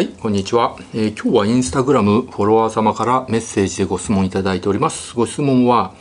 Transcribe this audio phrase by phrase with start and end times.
[0.00, 5.14] はい、こんにちは、えー、今日はインスタグラムフォロワー様からメッセージでご質問いただいております。
[5.14, 5.92] ご質問は、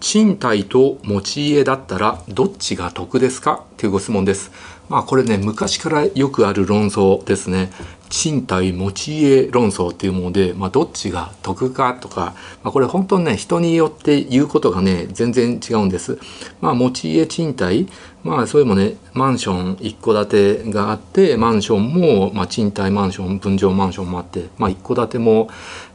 [0.00, 3.64] 賃貸と持ち家だったらどっちが得ですか？
[3.76, 4.50] というご質問です。
[4.88, 7.72] まあこれね、昔からよくある論争ですね。
[8.08, 16.20] 賃貸持ち家論争っていうもので、まあ、どっちが得かとか、まあ、これ本当にね人によって言うことがね全然違うんです。
[16.60, 17.88] まあ、持ち家賃貸
[18.22, 25.50] まあそれもねマンション一戸建てがあってマンションも、まあ、賃貸マンション分譲マンションもあって、まあ、一戸建ても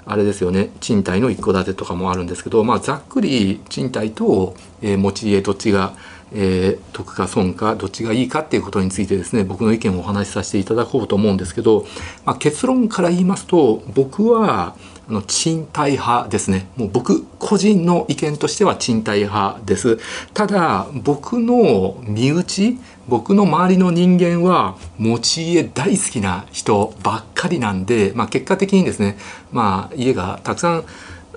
[0.05, 0.69] あれですよね。
[0.79, 5.93] 賃貸の一戸建てとかもあるんですけど、まあ、ざっくり賃貸と、えー、持ち家どっちが
[6.33, 11.85] えー、得か損かどっちがいいかっていうことについてですね僕の意見をお話しさせていただこうと思うんですけど、
[12.25, 14.75] まあ、結論から言いますと僕は
[15.09, 16.69] あの賃貸派ですね。
[16.77, 19.99] もう僕個人の意見としては賃貸派です。
[20.33, 22.77] ただ僕の身内
[23.09, 29.17] 僕の周りの人間は持ち家大好きな人ばっかりなんで、まあ、結果的にですね
[29.51, 30.85] まあ家がたくさん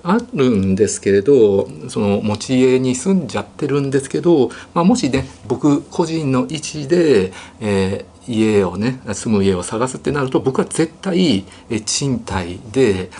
[0.04, 13.10] あるんですけれどその持ち家に住んじゃってるんですけど、まあ、もしね僕個人の位置で、えー、家をね住む家を探すってなると僕は絶対え賃貸で。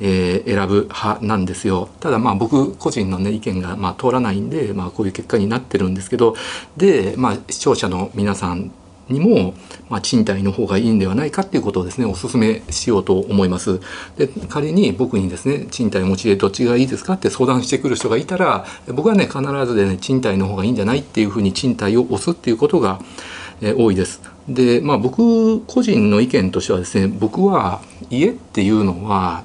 [0.00, 6.34] えー、選ぶ派なんですよただまあ僕個人のね意見がま通らないんで、まあ、こういう結果になってるんですけど
[6.76, 8.72] で、まあ、視聴者の皆さん
[9.08, 9.54] にも、
[9.88, 13.80] まあ、賃貸の方がいいんではないかっていうことをですねお勧めしようと思います。
[14.16, 23.00] で仮に僕にですね賃貸持ち家どっちがいいですかって相談してくる人がいたら僕はね必ずでね賃貸の方がいいんじゃないっていうふうに賃貸を押すっていうことが、
[23.60, 24.20] え、多いです。
[24.48, 29.44] でまあ僕個人の意見としてはですね僕は家っていうのは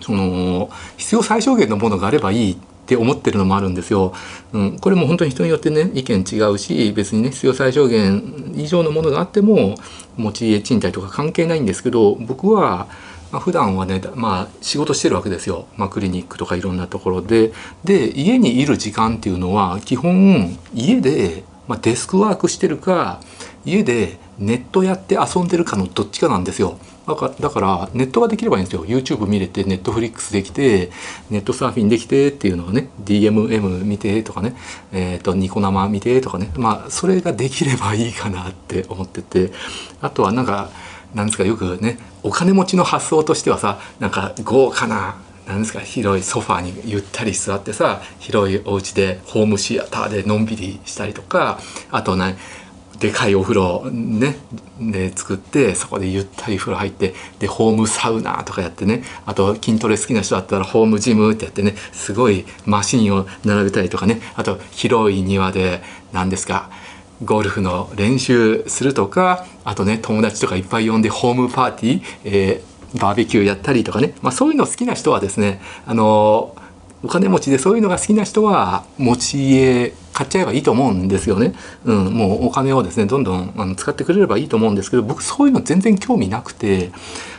[0.00, 4.12] その必要最小限のものがあればいいって思ってるのもあるんですよ。
[4.52, 9.76] うん、これも本当に人によってね意見違うし別にね必要最小限以上のものがあっても
[10.16, 12.86] 持ち家賃貸とか関係ないんですけど僕は
[13.32, 23.20] まあ、普段はね、まあ、仕事してるわけですよ、まあ、クリニックとかいろんなところでで家にいる時間っていうのは基本家で、まあ、デスクワークしてるか
[23.64, 26.78] 家でネットやって遊んでるかのどっちかなんですよ。
[27.06, 28.84] だからネットができればいいんですよ。
[28.86, 30.90] YouTube 見れてネットフリックスできて
[31.30, 34.56] ネットサーフィンできてっていうのをね DMM 見てとかね、
[34.92, 36.50] えーと、ニコ生見てとかね。
[36.56, 39.52] まあそれができればいいかなって思ってて。
[40.00, 40.70] あとはなんか
[41.14, 45.16] なんですかよくねお金持ちの発想としてはさなんか豪華な
[45.46, 51.58] なんですか広いソファーにゆったり座ってさ広いお家でホームシアターでのんびりしたりとか
[51.90, 52.36] あとね
[53.04, 54.36] でかいお風呂ね
[54.80, 65.82] で作ってそこでゆったり風呂入ってでホームサウナとかやってねあと筋トレ好きな人だったらホームジムってやってねすごいマシンを並べたりとかねあと広い庭で
[66.14, 66.70] 何ですか
[67.22, 76.56] ゴルフの練習するとかあとね友達とかいっぱい呼んでホームパーティー、えー、バーベキューやったりとかね、まあ、そういうの好きな人はですねあの
[77.04, 81.54] お金持ちでそういうのが好きな人は持ち家買っちゃえばいいと思うんですよね。
[81.84, 86.92] うん、もうお金をですねどんどんあの使ってくれればいいと思うんですけど僕そういうの全然興味なくて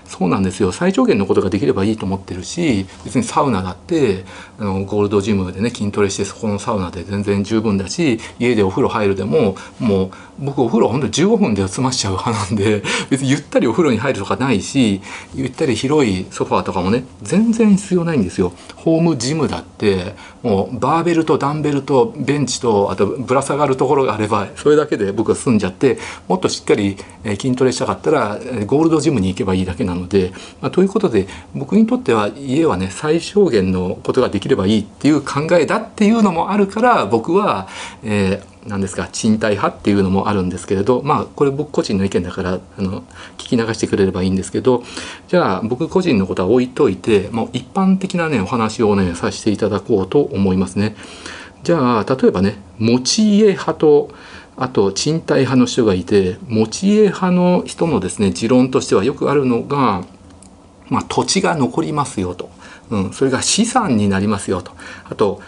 [0.06, 4.24] そうなんですよ最小限のことができればいいと思ってるし別にサウナだって
[4.60, 15.02] あのゴールドジムでね筋トレしてそこのサウナで全然十分だし家でお風呂入るでももう僕お風呂ほんと15分で済ましちゃう派なんで 別にゆったりお風呂に入るとかないし
[15.34, 18.54] ゆったり広いソファーとかもね全然必要ないんですよ。
[18.76, 37.68] ホームジムだってもうバーベルとダンベルとベンチとあとぶら下がるところがあればそれだけで僕は済んじゃってもっとしっかり筋トレしたかったらゴールドジムに行けばいいだけなので、まあ、ということで僕にとっては家はね最小限のことができればいいっていう考えだっていうのもあるから僕は、
[38.04, 43.02] えー何ですか賃貸派っていうのもあるんですけれどまあこれ僕個人の意見だからあの
[43.38, 44.84] 聞き流してくれればいいんですけど
[45.28, 50.96] じゃあ僕個人のことは置いといてもう一般的なねお話をねさせていただこうと思いますね。
[51.64, 54.10] じゃあ例えばね持ち家派と
[54.58, 60.04] あと賃貸派の人がいて持ち家派の人のですね持論としてはよくあるのが、
[60.90, 62.50] まあ、土地が残りますよと、
[62.90, 64.72] うん、それが資産になりますよと。
[65.06, 65.42] あと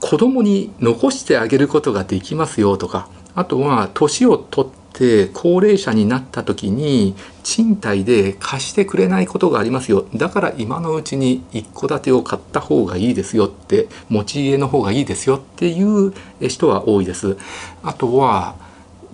[0.00, 3.08] 子供に残してあげることができますよとか。
[3.34, 7.14] あとは年を取って高齢者になった時に
[7.44, 10.06] 賃貸で貸してくれないことがありますよ。
[10.14, 16.12] だから今のうちに一戸建てを買った方がいいですよって持ち家の方がいいですよっていう
[16.48, 17.36] 人は多いです。
[17.82, 18.56] あとは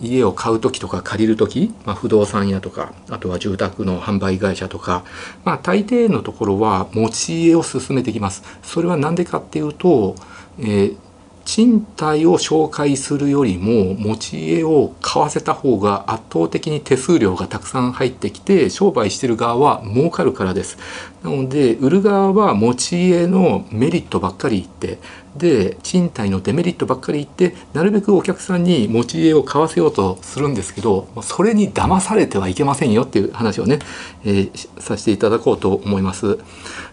[0.06, 5.04] 家を買う時とか借りる時、まあ、不動産屋とかあとは住宅の販売会社とか、
[5.44, 8.42] まあ、大抵のところは持ち家を進めてきます。
[8.62, 10.16] それは何でかっていうと
[10.58, 10.96] えー、
[11.44, 20.78] 賃貸を紹介するよりも持ち家を買わせた方が圧倒的に手数料がたくさん入ってきて商売してる側は儲かるからです。
[21.22, 24.98] なので売る側は持ち家のメリットばっかり言って
[25.36, 33.78] で賃貸のデメリットばっかり言ってなるべくお客さんに持ち家を買わせようとするんですけどそれに騙されてはいけませんよっていう話をね、
[34.24, 36.38] えー、させていただこうと思います。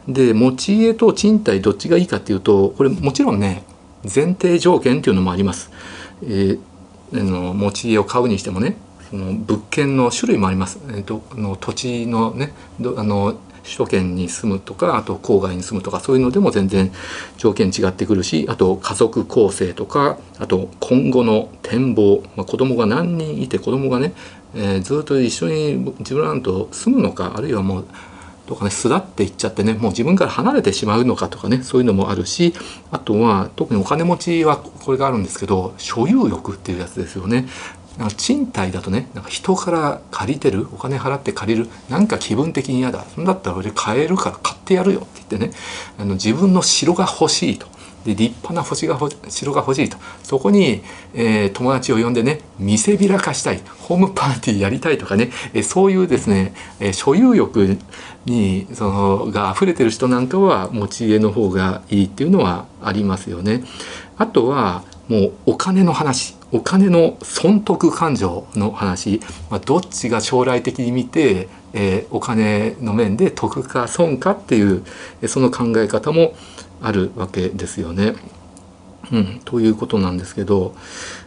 [0.08, 3.64] で持ち家と賃貸どっちがいいかっていうとこれもちろんね
[4.04, 5.72] 前提条件っていうのもあります。
[6.24, 8.78] えー、の持ち家を買うにしてもね
[9.10, 10.80] その物件の種類もあります。
[10.90, 12.54] えー、との土地のね
[12.98, 16.92] あの首都圏に住むとかあと郊外に住むとかそういうのでも全然
[17.38, 24.14] 条件違ってくるしあと家族構成とかあと今後の展望、まあ、子供が何人いて子供がね、
[24.56, 27.86] えー、ずっと一緒に自分らと住むのかあるいはもう
[28.52, 32.54] とかね巣立っていっちゃってねもう自分から離れてしまうのかとかねそういうのもあるし
[32.92, 37.48] あとは特にお金持ちはこれがあるんですけど所有欲っていうやつですよね。
[37.98, 45.54] なんか賃貸だとねなんか人から借りてるお金払って借りるなんか気分的に嫌だそんだったら俺買えるから買ってやるよって言ってね
[45.98, 47.68] あの自分の城が欲しいと。
[48.06, 49.00] で立派な星が
[49.30, 49.98] 城が欲しいと。
[50.24, 50.82] そこに、
[51.14, 53.62] えー、友達を呼んでね見せびらかしたい。
[53.80, 57.78] ホームパーティーやりたいとかね、えー、そういうですね、えー、所有欲
[58.26, 63.64] にそのが溢れてる人なんかは持ち家の方がいいっていうのはありますよね。
[64.18, 66.36] あとはもうお金の話。
[66.54, 74.84] お金の損得感情の話、まあ、どっちが将来的に見て、えー、お金の面で得か損かっていう
[75.28, 76.34] その考え方も
[76.82, 78.16] あるわけですよね。
[79.12, 80.74] うん、ということなんですけど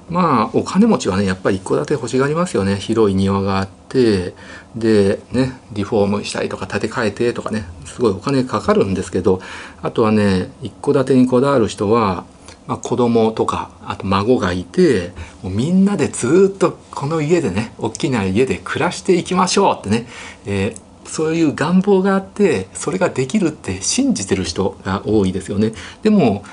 [0.08, 2.76] まあお金持ちはねやっぱり一戸建て欲しがりますよね。
[2.76, 4.34] 広い庭があって
[4.74, 7.64] でねリフォームしたりとか建て替えてとかね。
[7.84, 9.40] すごいお金かかるんですけど
[9.80, 12.24] あとはね一戸建てにこだわる人は、
[12.66, 15.12] まあ、子供とかあと孫がいて
[15.42, 20.06] もうみんなでずっとこの家でね大きな家で暮らしていきましょうってね、
[20.46, 25.72] えーそういう願望があってそれができるって信じてる人が多いですよね。
[26.02, 26.44] でも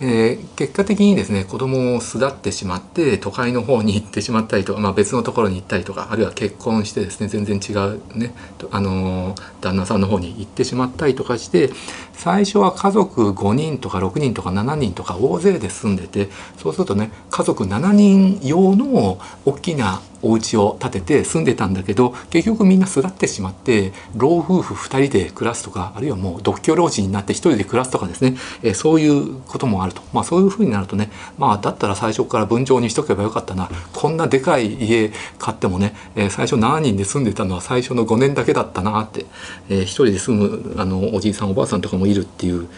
[0.00, 8.32] えー、結果的にですね子供を巣立ってしまって都会の方に行ってしまったりとか、まあ、別のところに行ったりとかあるいは結婚してですね全然違うね、
[8.70, 11.70] あのー、旦那さんの方に行ってしまったりとかして
[12.12, 16.28] 最初は家族5人とか6人とか7人とか大勢で住んでて
[16.58, 33.68] そうするとね家族7人用の大きなお家を建てて住んでたんだけど結局みんな巣立ってしまって老夫婦2人で暮らすとかあるいはもう独居老人になって1人で暮らすとかですね、え、そういうこともあると、まあ、そういうふうになるとねまあだったら最初から分譲にしとけばよかったな。
[33.92, 39.26] こんなでかい家買ってもね、えー、最初7人で住んでたのは最初の5年だけだったなって、
[39.68, 42.68] えー、1人で住むあのおじいさんおばあさんとかもいるっていう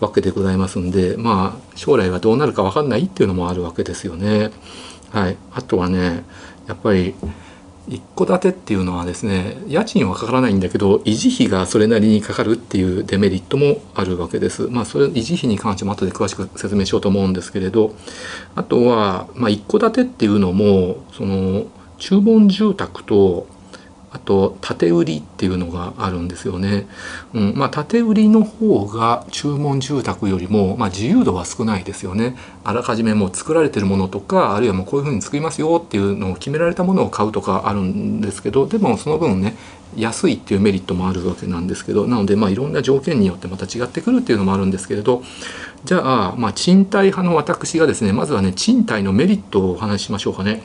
[0.00, 4.50] わけでございますんでまあ将来はどうなるか分かんないっていうのもあるわけですよね。
[5.12, 6.24] はい、あとはね
[6.66, 7.14] やっぱり
[7.88, 14.68] 一戸建てっていうのはですね家賃はかからないんだけど維持費がそれなりにかかるっていうデメリットもあるわけです。
[14.68, 17.94] まあそれ維持費に関しても後で詳しく説明しようと思うんですけれど
[18.56, 21.66] あとは、まあ、一戸建てっていうのもその
[21.98, 23.46] 注文住宅と
[24.16, 26.86] あと縦売りっていうのがあるんですよね。
[27.34, 32.34] うん、まあ縦売りの方が注文住宅よりも、まあ、自由度は少ないですよね。
[32.64, 39.54] あらかじめもう作られてるものとかあるいはもうこういうふうに作りますよっていうのを決められたものを買うとかあるんですけどでもその分ね
[39.96, 45.22] 安いっていうメリットもあるわけなんですけどなのでまあいろんな条件によってまた違ってくるっていうのもあるんですけれど
[45.84, 50.62] じゃあまあ賃貸派の私がですねまずはね賃貸のメリットをお話ししましょうかね。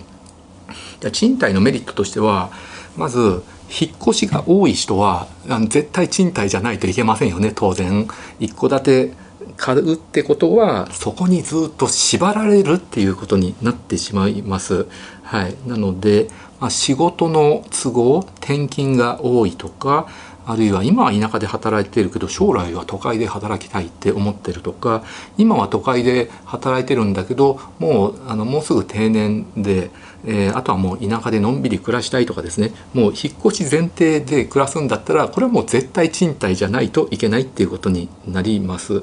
[1.01, 2.51] じゃ賃貸のメリットとしては
[2.97, 5.27] まず引っ越しが多い人は
[5.69, 7.53] 絶対賃貸じゃないといけませんよね。
[7.55, 8.07] 当然。
[8.39, 9.13] 一戸建て
[9.57, 14.87] 買うってことはそこにずっと縛られるっていうことになってしまいます。
[15.23, 16.29] はい、なので、
[16.59, 20.07] まあ、仕事の都合転勤が多いとか
[20.45, 25.03] あるいは今は田舎で働いてるけど将来は都会で働きたいって思ってるとか
[25.37, 29.91] 今は都会で働いてるんだけどもうあのもうすぐ定年で、
[30.25, 39.01] えー、あとはもう田舎でのんびり暮らしたいとかですねもう引っ越し前提で暮らすんだったらこれはもう絶対賃貸じゃないといけないっていうことになります。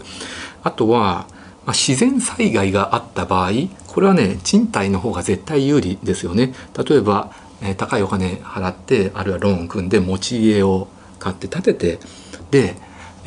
[0.63, 1.27] あとは
[1.69, 3.51] まあ、自然災害があった場合
[3.87, 11.99] これはね賃貸の方が絶対有利ですよね例えば、えー、高いお金払ってあるいはローン組んで持ち家を買って建てて
[12.51, 12.77] で、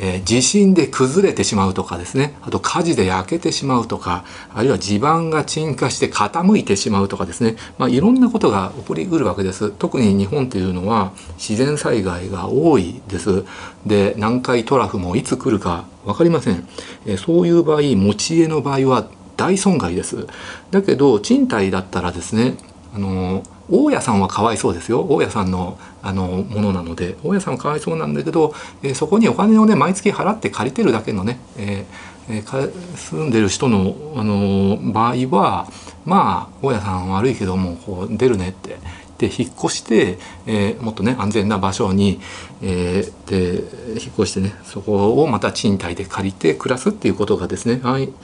[0.03, 2.35] えー、地震で崩れてしまうとかですね。
[2.41, 9.69] あと火事で焼けてしまうとかあるいは地盤が沈下して傾いてしまうとかですね、まあ、いろんなことが起こりうるわけです。
[9.69, 13.45] 特に日本というのは自然災害が多いです。
[13.85, 16.67] で南海トラフもいつ来るか分かりません、
[17.05, 20.27] えー、そういう場合持ち家の場合は大損害です。
[20.71, 22.55] だけど賃貸だったらですね
[22.93, 25.01] あの大家さんはかわいそうですよ。
[25.09, 27.15] 大家さんのあのものなので。
[27.23, 35.67] 大家さんはかわいそうなんだけど、えー、そこにお金をね毎月払って借りてるだけのね、えーえー、住んでる人のあの場合は
[36.05, 38.77] まあ大家さん悪いけどもこう出るねって
[39.21, 42.19] で引っ越して、えー、もっとね安全な場所に、
[42.63, 48.17] えー、で引っ越してねそこをまた賃貸で借りて暮らすっていうことがですね安易、ま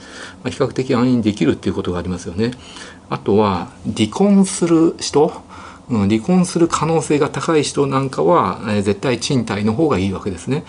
[0.46, 2.50] あ、比較的安易にできるっていうことがありますよね。
[3.10, 5.32] あとは離婚する人
[5.90, 10.64] うん、離婚する可能性が高い人なんかは、えー、絶対賃貸の方がいいわけですね。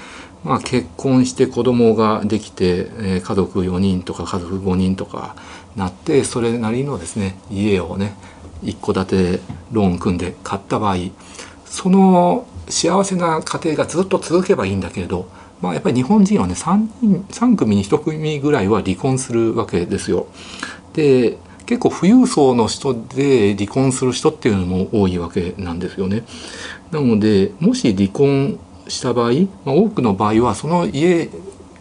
[0.45, 5.35] まあ、結婚して子供ができて、えー、家族4人とか家族5人とか
[5.75, 8.15] なってそれなりのですね家をね
[8.63, 9.39] 一戸建て
[9.71, 10.97] ローン組んで買った場合
[11.65, 15.29] その幸せな家庭がずっと続けばいいんだけれど、
[15.61, 20.27] まあ、やっぱり日本人はね 3, 人3組に1組ぐらいは離婚するわけですよ。
[20.93, 26.23] で結構富裕層の人で離婚する人っていうのも多いわけなんですよね。
[26.91, 29.33] なのでもし離婚した場合、
[29.65, 31.29] まあ、多くの場合はその家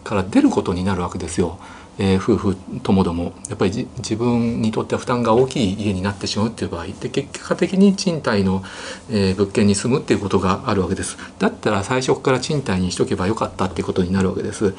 [0.03, 1.59] から出ることになるわけですよ。
[1.99, 8.63] えー、夫婦ともどもやっぱり自分にとっては負担が大きい家になってしまうっていう場合で結果的に賃貸の、
[9.11, 11.17] えー、物件に住むっていうことがあるわけです。
[11.37, 14.73] だったら最初から賃貸にしとけばよかったっていうことになるわけです。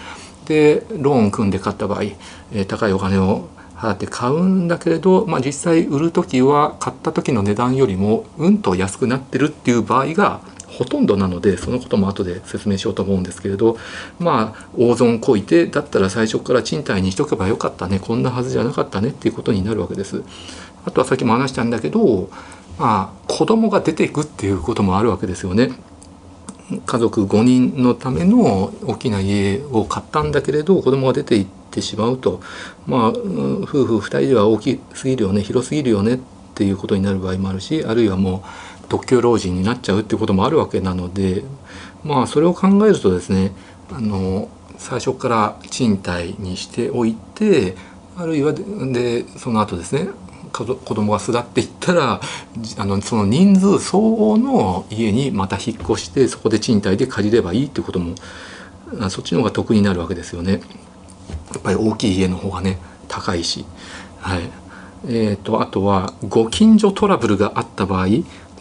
[0.47, 10.41] でローンを組んで買った場合、えー、高いお金を払って買うんだけれど、まあ、実際売る時は買った時の値段よりもうんと安くなってるっていう場合が
[10.81, 13.77] ほとんどなのでそのことも後で説明しようと思うんですけれど
[14.19, 20.23] まあ大損こいてだったら最初から賃貸にしとけばよかったねこんなはずじゃなかったねっていうことになるわけです。
[20.87, 22.31] あとはさっきも話したんだけど
[22.79, 25.71] まあ子供が出ていくっていうこともあるわけですよね。
[26.87, 32.41] 家族5人のための大きな家を買ったんだけれど子供が出ていってしまうと
[32.87, 36.19] まあ夫婦2人では大きすぎるよね広すぎるよねっ
[36.55, 41.45] ていうことになる場合もあるしあるいはもう独居老人になっちゃうっていうこともあるわけなので
[42.05, 43.53] まあそれを考えるとですね
[43.91, 47.77] あの最初から賃貸にしておいて
[48.17, 50.09] あるいはでその後ですね
[50.53, 52.21] 子供が巣立っていったら
[52.79, 58.17] あのその人数相応の家にまた引っ越してそこで賃貸で借りればいいってことも
[59.09, 60.61] そっちの方が得になるわけですよね。
[61.53, 63.65] やっぱり大きい家の方がね高いし、
[64.19, 64.43] はい
[65.07, 68.07] えーとあとはご近所トラブルがあった場合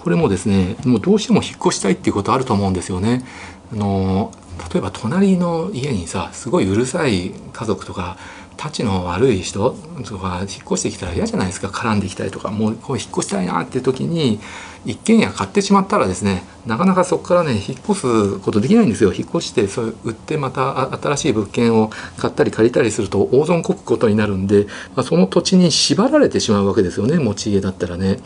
[0.01, 3.25] これもですねもうどうしても引っ越したいっていうことあると思うんですよね。
[3.71, 4.31] あの
[4.71, 8.17] 例えば隣の家にさすごいうるさい家族とか
[8.59, 9.73] たちの悪い人
[10.05, 14.41] とか引っ越してきたら嫌じゃないですか絡んできたりとかもうこう引っ越したいなっていう時に
[14.85, 28.19] 一軒家買ってしまったらですねなかなかそこからね引っ越すことできないんですよ引っ越してそれ売ってまた新しい物件を買ったり借りたりすると大損こくことになるんで、まあ、その土地に縛られてしまうわけですよね持ち家だったらね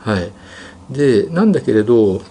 [0.00, 0.30] はい。
[0.90, 2.22] でなんだけれど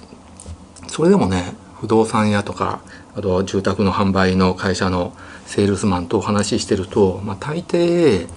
[0.88, 2.82] それでもね不動産屋とか
[3.16, 5.14] あと住宅の販売の会社の
[5.46, 8.28] セールスマンとお話ししてると、まあ、大抵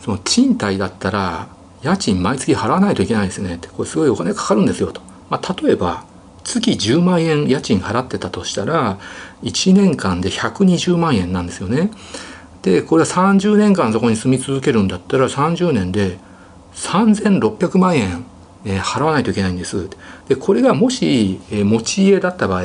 [0.00, 1.48] その賃貸だったら
[1.82, 5.00] 家賃毎月払わないといけないですねってこれすごいお金かかるんですよと、
[5.30, 6.04] まあ、例えば
[6.44, 8.98] 月10万円家賃払ってたとしたら
[9.42, 11.90] 1年間で120万円なんですよね。
[12.62, 16.18] でこれは30年間そこに住み続けるんだったら30年で
[16.74, 18.24] 3600万円
[18.64, 19.88] え、払わないといけないんです。
[20.28, 22.64] でこれがもし、え、持ち家だった場合、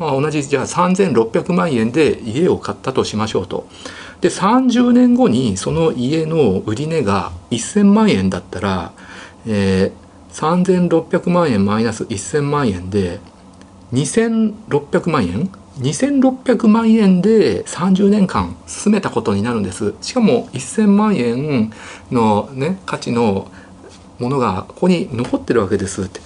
[0.00, 3.68] まあ、同じじゃあ3600万円で家を買ったとしましょうと。
[4.22, 8.92] で30年後にその家の売値が1000万円だったら、
[9.46, 13.20] えー、3600万円マイナス1000万円で
[13.92, 21.72] 2600万円？2600万円で30年間住めたことになるんですしかも1000万円
[22.10, 23.50] の、ね、価値の
[24.20, 26.20] ものがここに残ってるわけですって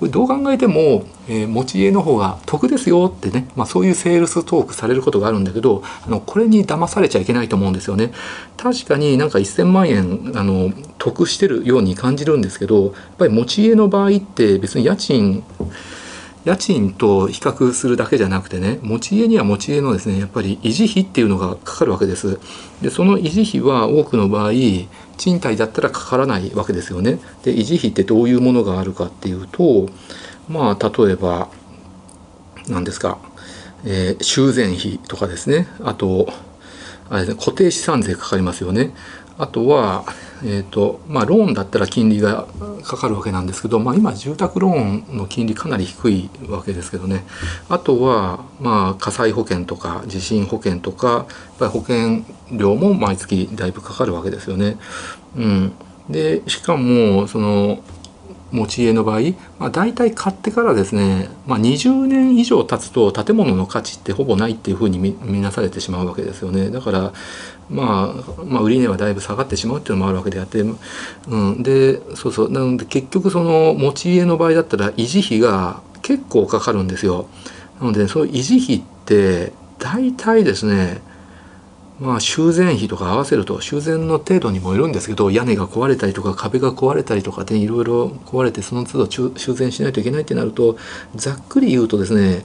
[0.00, 8.12] これどう考えても、えー、持ち家の方が得ですよってね、まあ、そういうセールストークされることがあるんだけどあのこれに騙されちゃいけないと思うんですよね。
[8.56, 15.44] 確かになんか1,000万円あの得してるように感じるんですけどやっぱり持ち家の場合って別に家賃
[16.44, 22.40] 家賃と比較するだけじゃなくてね持ち家には持ち家のですねやっぱり維持費っていうのがかかるわけです。
[22.80, 24.52] でその維持費は多くの場合
[25.16, 27.18] 賃貸だったらかからないわけですよね。
[27.42, 29.88] で維持費ってどういうものがあるかっていうと
[30.48, 31.48] まあ例えば
[32.68, 33.18] 何ですか、
[33.84, 35.68] えー、修繕費とかですね。
[35.82, 36.28] あと
[37.10, 38.94] あれ、ね、固定資産税かかりますよね。
[39.36, 40.04] あとは、
[40.42, 42.46] えーとまあ、ローンだったら金利が
[42.82, 47.24] かかるわけなんですけど、まあ、今住宅ローンの金利かなり低いわけですけどね
[47.68, 51.26] あとは、まあ、火災保険とか地震保険とかやっ
[51.58, 54.78] ぱり保険料も毎月だいぶかかるわけですよね。
[55.36, 55.72] うん、
[56.08, 57.82] でしかもその
[58.52, 59.20] 持ち家の場合、
[59.58, 66.70] まあ、大体買ってからですね、まあ、20年以上経つと建物の価値ってほぼないっていうふうに見なされてしまうわけですよね。
[66.70, 67.12] だから、
[67.70, 72.50] まあ、まあ売値はだいぶ下がってしまうっていうのもあるわけであって、うん、でそうそう。
[72.50, 77.28] なので結局その持ち家の場合だったら維持費が結構かかるんですよ。
[77.80, 81.00] なのでそういう維持費って大体ですね
[82.00, 90.78] まあ修繕費とか合わせると修繕の程度にもよるんですけど屋根が壊れたりとか壁が壊れたりとかでいろいろ壊れてその都度修繕しないといけないってなると
[91.14, 92.42] ざっくり言うとですね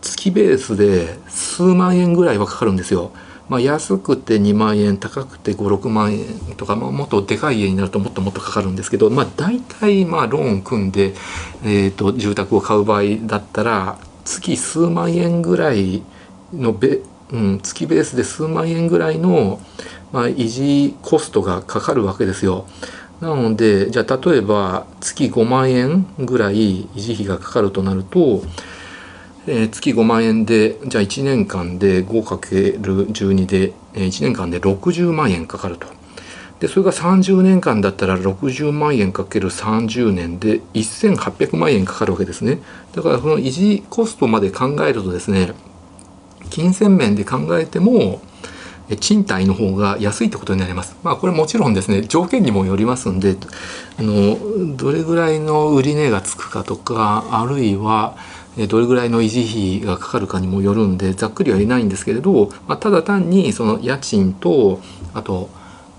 [0.00, 3.12] 月ベースで数万円ぐらいはかかるんですよ。
[3.48, 11.14] まあ、安くて2万円高くて56万円とか、まあ、もっとでかい家になるともっともっとかかるんですけど、まあ、大体まあローン組んで、
[11.64, 16.02] えー、と住宅を買う場合だったら月数万円ぐらい
[16.52, 17.00] のべ
[17.32, 19.60] うん、月ベースで数万円ぐらいの、
[20.12, 22.66] まあ、維持コストがかかるわけですよ。
[23.20, 28.42] なのでじゃあ例えば月5万円ぐらい維持費がかかるとなると、
[29.46, 35.86] えー、月5万円でじゃあ1年間で 5×12 で、えー、1年間で60万円かかると。
[36.60, 42.60] でそれが30年間だったら60万円かける30年で1800万円かかるわけですね
[42.94, 45.52] だからその維持コストまで考えるとですね
[46.50, 48.20] 金銭面で考えても
[49.00, 50.96] 賃貸の方が安いってことになります。
[51.02, 53.36] まあこれもちろんですね条件にもよりますんで
[53.98, 58.16] あのどれぐらいの売値がつくかとかあるいは
[58.68, 64.80] どれぐらいの維持費がかかるかにもよるんでざっくりは言えないんですけれど、まあ、ただ単にその家賃と
[65.12, 65.50] あと,、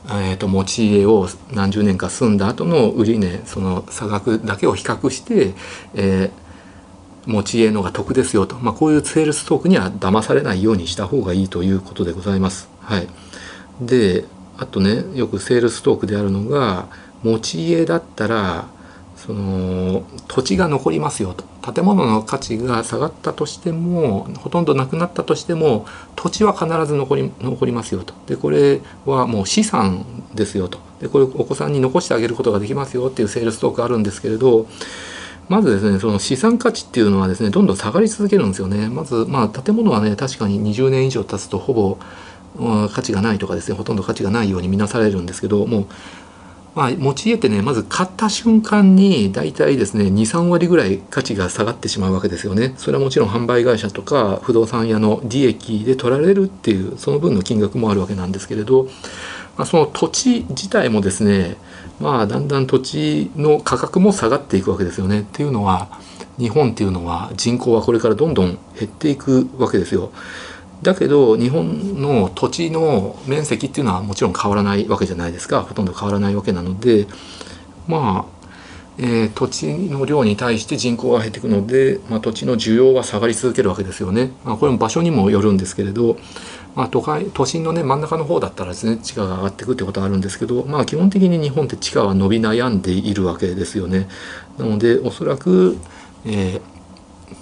[0.08, 5.54] えー、と持ち家を何十年か住んだ後の売値その差額だけを比較して、
[5.94, 6.47] えー
[7.28, 12.70] 持ち家のが得ですよと、まあ、こういうセールストークには騙されないようにした方がいいということでございます。
[12.82, 13.08] はい、
[13.82, 14.26] で
[14.58, 16.88] あとねよくセールストークであるのが
[17.24, 18.68] 持ち家だったら
[19.18, 21.44] その土地が残りますよと。
[21.74, 28.14] 建物の価値が下がったとしてもほとんどなくなったとしても土地は必ず残り残りますよと。
[28.26, 30.80] でこれはもう資産ですよと。
[31.02, 34.66] でこれお子さんに残してあげることができますよっていうセールストークあるんですけれど
[35.50, 38.90] まずですねその資産価値っていうのはですねどんどん下がり続けるんですよね。
[38.90, 41.98] まずまあ建物はね確かに20年以上経つとほぼ、
[42.90, 45.86] 価値がないとかですねほとんど価値がないように見なされるんですけどもう
[46.78, 52.76] まあ、持ち家ってねまず買った瞬間に大体ですね23割ぐらい価値が下がってしまうわけですよね。
[52.78, 58.88] それはもちろん販売会社とか不動産屋の利益で取られるっていうその分の金額もあるわけなんですけれど、
[59.58, 61.58] まあ、その土地自体もですね
[62.00, 65.22] まあだんだん土地の価格も下がっていくわけですよね。
[65.22, 65.90] っていうのは
[66.38, 70.12] 日本っていうのは人口はこれからどんどん減っていくわけですよ。
[70.84, 77.08] だけど日本の土地の面積っていうのはもちろん変わらないわけじゃないですかほとんど変わらないわけなので
[77.88, 78.48] まあ、
[79.00, 84.32] えー、土地の量に対して人口が減っていくので、まあ、土地の需要は下がり続けるわけですよね。
[84.44, 86.18] まあ、これも場所にもよるんですけれど
[86.78, 94.08] まあ、都会都心のね真ん中の方だったらですね地価が上がっていくってことがあるんですけど、まあ、基本的に日本って地価は伸び悩んでいるわけですよね。
[94.60, 95.76] なのでおそらく、
[96.24, 96.62] え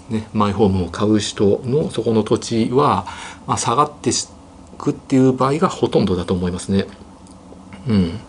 [0.09, 3.07] ーね、マイホームを買う人のそこの土地は、
[3.45, 4.13] まあ、下がってい
[4.77, 6.85] くっていう場合がほとんどだと思いますね。
[7.89, 8.19] うん、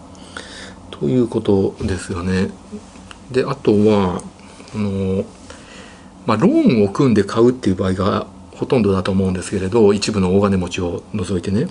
[0.90, 2.51] ということですよね。
[3.31, 4.23] であとは
[4.75, 5.25] あの、
[6.27, 11.69] まあ、ローンを組んで買うっていう場合がほとんどだと思うんですけれど一部の大金持ちを除いてね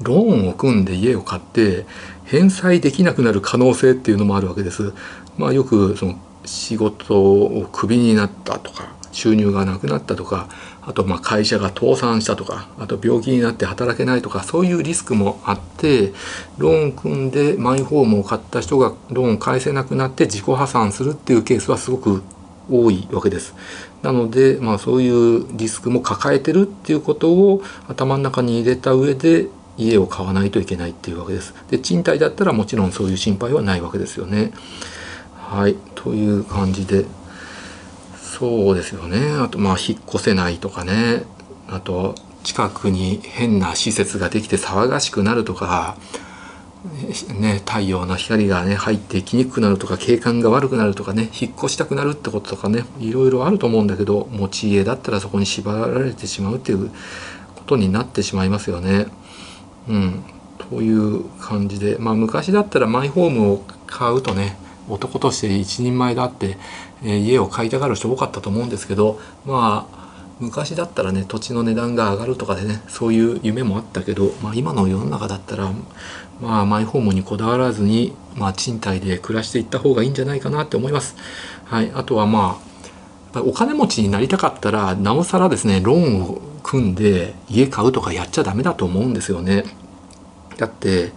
[0.00, 1.84] ローンを組んで家を買って
[2.24, 4.94] 返済できなくなる可能性っていうのもあるわけです。
[5.36, 10.48] まあ、よくその仕事をクビになったとか収入がなくなったとか
[10.82, 16.12] あとまあ会社が倒産したとかあと病気になって働けないとかそういうリスクもあって
[16.58, 22.22] ローン組んでマイホームを買った人がローン返せなくなって自己破産するっていうケースはすごく
[22.70, 23.54] 多いわけです。
[24.02, 31.54] なので、まあ、そういうリスクも抱えてるっていうことを頭の中に入れた上で家を買わないといけないっていうわけです。
[31.70, 34.52] で賃貸だったらもちろんそういう心配はないわけですよね。
[35.50, 37.06] はいという感じで
[38.40, 41.24] そうですよねあとまあ引っ越せないとかね
[41.68, 45.96] あと近くに変な施設ができて騒がしくなるとか
[47.38, 56.90] ね、太陽の光がね入ってきにくくなるとか景観が悪くなるとかね引っ越したくなるってこととかねいろいろあると思うんだけど持ち家だったらそこに縛られてしまうっていう
[57.54, 59.08] ことになってしまいますよね。
[59.88, 60.24] うん、
[60.70, 64.56] そういう感じでまあ昔だったらマイホームを買うとね
[64.88, 66.56] 男として一人前だって、
[67.04, 69.99] え、家を買いたがる人多かったと思うんですけどまあ
[70.40, 75.70] 昔だったらね土地の値段が上がるとかでねそういう夢もあったけど、まあ、今の世の中だったら、
[76.40, 81.16] まあ、マイホームにこだわらずに、まあ、賃貸で暮らしていった方がいいんじゃないかなって思います。
[81.66, 82.58] はい、あとはま
[83.32, 89.64] あお金持ちになりたかったらなおさらですねローンを組んで家買うとかやっちゃダメだと思うんですよね。
[90.56, 91.12] だって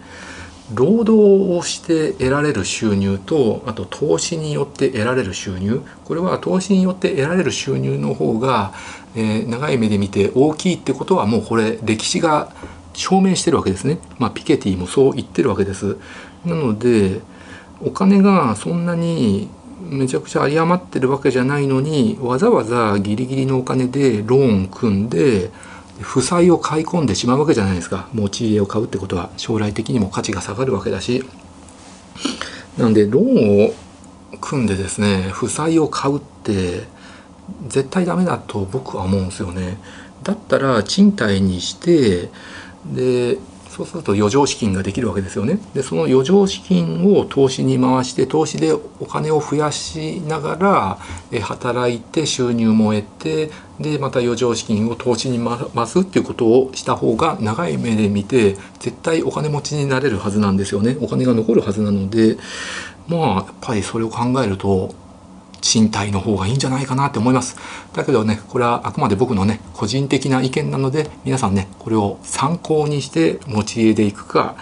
[0.72, 8.72] 労働をして得られる収入とあと投資によって得られる収入これは投資によって得られる収入の方が、
[9.14, 12.50] えー、長い目で見て大きいってことはもうこれ歴史が
[12.94, 13.98] 証明してるわけですね。
[14.18, 15.96] まあ、ピケティもそう言ってるわけです。
[16.44, 17.20] なので
[17.80, 19.48] お金がそんなに
[19.90, 25.50] めちゃくちゃ有り余ってるわけじゃないのにわざわざギリギリのお金でローン組んで
[26.00, 28.08] 負債を買い込んでしまうわけじゃないですか。
[28.12, 31.24] 持ち家を買うってことは将来的にも価値が下がるわけだし。
[32.78, 33.74] なんでローンを
[34.40, 36.82] 組んでですね負債を買うって
[37.68, 39.78] 絶対ダメだと僕は思うんですよね。
[40.22, 42.30] だったら賃貸にして
[42.86, 43.38] で
[43.74, 45.58] そうすると余剰資金ができるわけですよね。
[45.74, 50.98] でその余剰資金を投資に回して投資でお金を増やしながら
[51.32, 60.96] え働いて収入も得てでまた余剰資金を投資に回すっていうことをした方が長い目で見て絶対お金持ちになれるはずなんですよね。
[61.00, 62.36] お金が残るはずなので
[63.08, 64.94] まあやっぱりそれを考えると
[65.64, 67.56] 賃貸の方がいいんじゃないかなって思います。
[67.94, 74.56] だけどね、これはあくまで僕のね、個人的な意見なので、皆さんね、これを参考にして持ち家でいくか、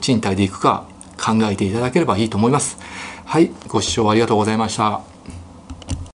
[0.00, 0.86] 賃貸で行くか
[1.18, 2.78] 考えていただければいいと思います。
[3.26, 5.15] はい、ご視聴ありがとうございました。